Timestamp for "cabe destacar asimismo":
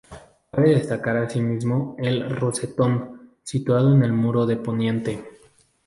0.49-1.95